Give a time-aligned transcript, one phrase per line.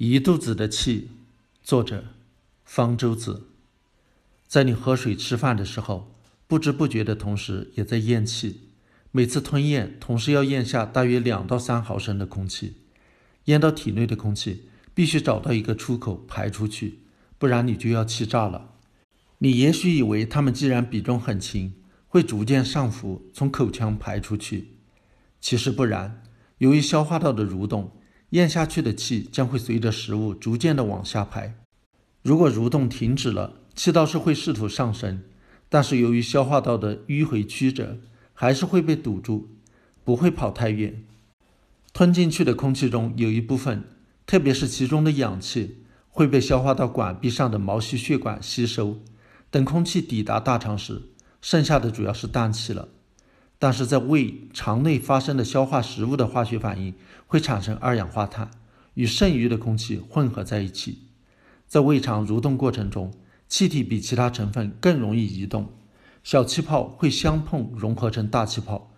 [0.00, 1.08] 一肚子的气，
[1.60, 2.04] 作者
[2.64, 3.48] 方舟子。
[4.46, 6.14] 在你喝水、吃饭的时候，
[6.46, 8.60] 不知不觉的同时也在咽气。
[9.10, 12.74] 每次吞咽，同时要咽下大约两到三毫升的空气。
[13.46, 17.00] 咽到体内的空气必须找到一个出口排出去，
[17.36, 18.74] 不然你就要气炸了。
[19.38, 21.74] 你也许以为它们既然比重很轻，
[22.06, 24.74] 会逐渐上浮，从口腔排出去。
[25.40, 26.22] 其实不然，
[26.58, 27.90] 由于消化道的蠕动。
[28.30, 31.54] 咽下去的气将会随着食物逐渐的往下排。
[32.22, 35.22] 如果蠕动停止了，气道是会试图上升，
[35.68, 37.98] 但是由于消化道的迂回曲折，
[38.34, 39.48] 还是会被堵住，
[40.04, 41.02] 不会跑太远。
[41.94, 43.84] 吞进去的空气中有一部分，
[44.26, 45.78] 特别是其中的氧气，
[46.10, 48.98] 会被消化道管壁上的毛细血管吸收。
[49.50, 51.02] 等空气抵达大肠时，
[51.40, 52.88] 剩下的主要是氮气了。
[53.58, 56.94] 但是在胃肠内发生的消化食物的化学反应
[57.26, 58.50] 会产生二氧化碳，
[58.94, 61.08] 与剩余的空气混合在一起。
[61.66, 63.12] 在胃肠蠕动过程中，
[63.48, 65.72] 气体比其他成分更容易移动，
[66.22, 68.92] 小气泡会相碰融合成大气泡，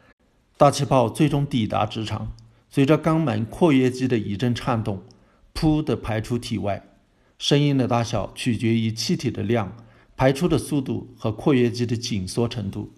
[0.56, 2.32] 大气泡最终抵达直肠，
[2.68, 5.02] 随着肛门括约肌的一阵颤动，
[5.54, 6.86] 噗的排出体外。
[7.38, 9.74] 声音的大小取决于气体的量、
[10.14, 12.92] 排出的速度和括约肌的紧缩程度。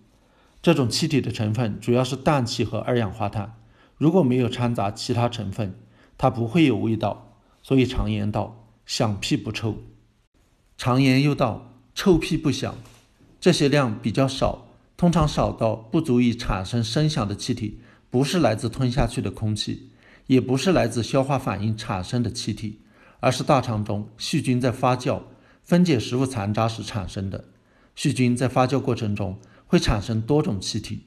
[0.63, 3.57] 这种气体的成分主要是氮气和二氧化碳，
[3.99, 5.75] 如果没有掺杂其他成分，
[6.17, 7.37] 它不会有味道。
[7.65, 9.79] 所以常言道：“响屁不臭。”
[10.79, 12.77] 常言又道：“臭屁不响。”
[13.41, 19.91] 这些量比较少，通常少到不足以产生声响的气体，不是来自吞下去的空气，
[20.29, 22.81] 也不是来自消化反应产生的气体，
[23.19, 25.23] 而是大肠中细菌在发酵、
[25.65, 27.47] 分解食物残渣时产生的。
[27.97, 29.41] 细菌在发酵过程中。
[29.73, 31.05] 会产生多种气体，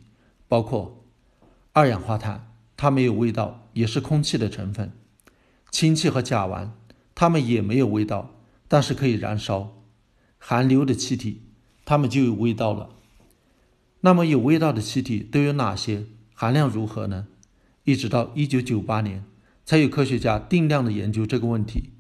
[0.48, 1.06] 包括
[1.72, 4.88] 二氧化碳，它没有味道，也是空气的成分；
[5.70, 6.70] 氢气和甲烷，
[7.14, 8.32] 它们也没有味道，
[8.68, 9.68] 但是可以燃烧；
[10.40, 11.44] 含硫的气体，
[11.86, 12.90] 它们就有味道了。
[14.02, 16.06] 那么有味道的气体都有哪些？
[16.34, 17.28] 含量如何呢？
[17.84, 19.24] 一直到一九九八年，
[19.64, 21.92] 才有科学家定量的研究这个问题。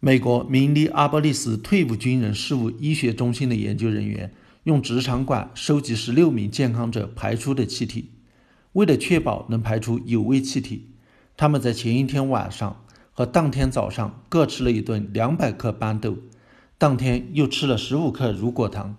[0.00, 4.34] 美国明尼阿波利斯退伍军人事务医学中心的研究人员。
[4.66, 8.10] 用直肠管收集十六名健康者排出的气体，
[8.72, 10.90] 为了确保能排出有味气体，
[11.36, 16.16] 他们在前一天晚上和当天早上各吃了一顿两百克斑豆，
[16.78, 18.96] 当天又吃了十五克乳果糖。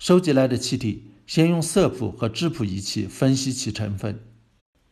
[0.00, 4.18] 收集来的气体先用色谱和质谱仪器分析其成分，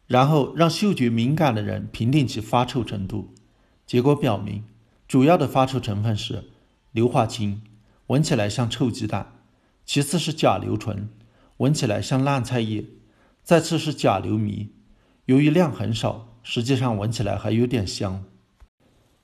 [0.07, 3.35] 然后让嗅觉敏感的人评定其发臭程度。
[3.85, 4.63] 结果表明，
[5.09, 6.45] 主要的发臭成分是
[6.93, 7.63] 硫化氢，
[8.07, 9.41] 闻起来像臭鸡蛋。
[9.85, 11.09] 其次是甲硫醇，
[11.59, 12.85] 闻起来像烂菜叶；
[13.43, 14.69] 再次是甲硫醚，
[15.27, 18.25] 由于量很少，实际上闻起来还有点香。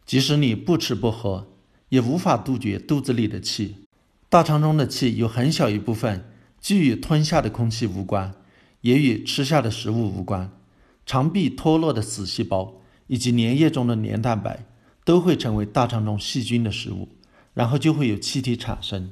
[0.05, 1.53] 即使你不吃不喝，
[1.91, 3.77] 也无法杜绝肚子里的气。
[4.29, 6.31] 大肠中的气有很小一部分，
[6.61, 8.35] 既与吞下的空气无关，
[8.83, 10.51] 也与吃下的食物无关。
[11.07, 14.67] 肠壁脱落的死细胞以及粘液中的粘蛋白
[15.05, 17.09] 都会成为大肠中细菌的食物，
[17.55, 19.11] 然后就会有气体产生。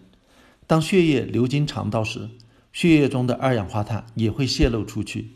[0.66, 2.28] 当血液流经肠道时，
[2.72, 5.30] 血液中的二氧化碳也会泄露出去。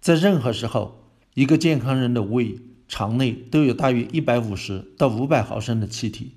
[0.00, 1.04] 在任何时候，
[1.34, 2.58] 一个健康人的胃、
[2.88, 6.32] 肠内都有大约一百五十到五百毫升的气体，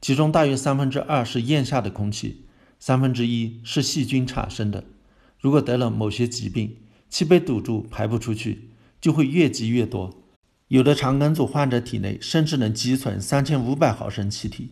[0.00, 2.44] 其中大约三分之二是咽下的空气，
[2.78, 4.84] 三分之一是细菌产生的。
[5.40, 6.76] 如果得了某些疾病，
[7.10, 8.70] 气被堵住排不出去，
[9.00, 10.22] 就会越积越多。
[10.68, 14.70] 有的肠梗阻患者体内甚至能积存三千五百毫升气体。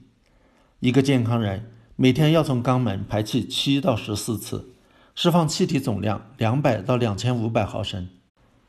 [0.79, 1.73] 一个健康人。
[1.99, 4.75] 每天要从肛门排气七到十四次，
[5.15, 8.11] 释放气体总量两百到两千五百毫升。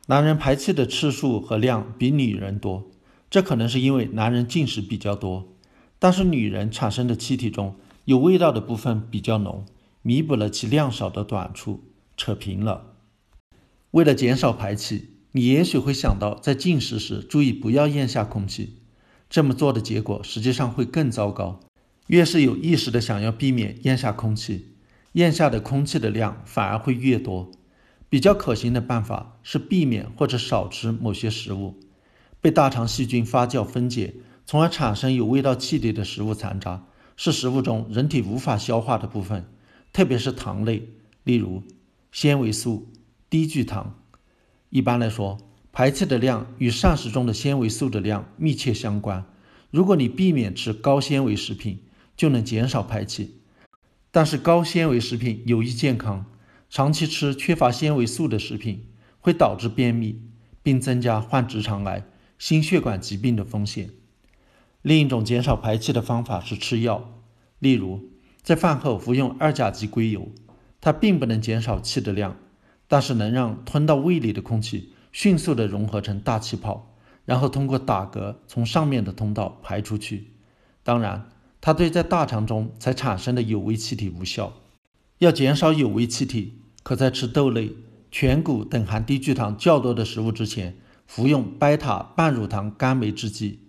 [0.05, 2.89] 男人排气的次数和量比女人多，
[3.29, 5.49] 这可能是因为男人进食比较多。
[5.99, 9.65] 但是女人产生的气体中有味道的部分比较浓，
[10.01, 11.83] 弥补了其量少的短处，
[12.15, 12.93] 扯平了。
[13.91, 18.77] 为了减少排气，你也许会想到在进食时注意不要咽下空气。
[19.29, 21.59] 这么做的结果实际上会更糟糕。
[22.07, 24.69] 越是有意识的想要避免咽下空气，
[25.13, 27.51] 咽下的空气的量反而会越多。
[28.09, 31.77] 比较可行的办法是避免或者少吃某些食物。
[32.39, 34.15] 被大肠细菌发酵分解，
[34.45, 36.85] 从而产生有味道气体的食物残渣，
[37.17, 39.45] 是食物中人体无法消化的部分，
[39.91, 40.87] 特别是糖类，
[41.25, 41.61] 例如
[42.13, 42.87] 纤维素、
[43.29, 43.99] 低聚糖。
[44.69, 45.37] 一般来说，
[45.73, 49.25] 排气的量与膳食中的纤维素的量密切相关。
[49.69, 51.79] 如果你避免吃高纤维食品，
[52.17, 53.39] 就能减少排气，
[54.11, 56.25] 但是高纤维食品有益健康。
[56.69, 58.89] 长期吃缺乏纤维素的食品
[59.21, 60.21] 会导致便秘，
[60.61, 62.03] 并增加患直肠癌、
[62.37, 63.91] 心血管疾病的风险。
[64.81, 67.21] 另一种减少排气的方法是吃药，
[67.59, 68.09] 例如
[68.41, 70.29] 在饭后服用二甲基硅油，
[70.81, 72.35] 它并不能减少气的量，
[72.87, 76.93] 但是能让吞到胃里的空气迅速地融合成大气泡，
[77.23, 80.31] 然后通过打嗝从上面的通道排出去。
[80.83, 84.53] 当然，它对在大肠中才产生的有味气体无效。
[85.19, 87.73] 要减少有味气体，可在吃豆类、
[88.11, 90.77] 全谷等含低聚糖较多的食物之前，
[91.07, 93.59] 服用贝塔半乳糖苷酶制剂。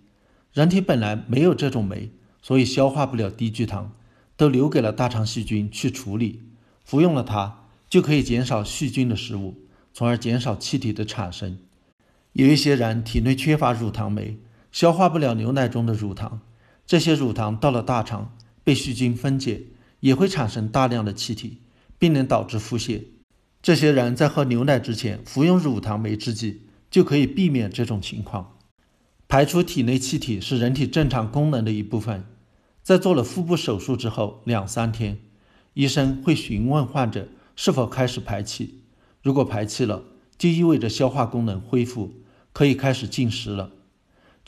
[0.53, 3.91] 人体本来没有这种酶，所以消化不了低聚糖，
[4.37, 6.43] 都留给了大肠细菌去处理。
[6.85, 9.55] 服用了它，就可以减少细菌的食物，
[9.93, 11.59] 从而减少气体的产生。
[12.33, 14.37] 有一些人体内缺乏乳糖酶，
[14.71, 16.41] 消化不了牛奶中的乳糖，
[16.89, 19.67] 这些乳糖到了大肠被细菌分解。
[19.99, 21.57] 也会产生大量的气体，
[21.97, 23.03] 并能导致腹泻。
[23.61, 28.55] 这些人在喝牛奶之前服用乳糖酶制剂，就可以避免这种情况。
[29.27, 32.23] 排出体内气体是人体正常功能的一部分。
[32.81, 35.19] 在做了腹部手术之后两三天，
[35.73, 37.27] 医生会询问患者
[37.57, 38.83] 是否开始排气。
[39.21, 40.01] 如果排气了，
[40.37, 42.13] 就意味着消化功能恢复，
[42.53, 43.71] 可以开始进食了。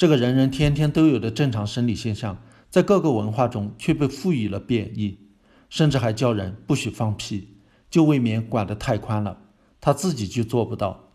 [0.02, 5.20] 这个人人天天都有的正常生理现象，在各个文化中却被赋予了贬义。
[5.70, 7.50] 甚至还叫人不许放屁，
[7.88, 9.38] 就未免管得太宽了，
[9.80, 11.11] 他自己就做不到。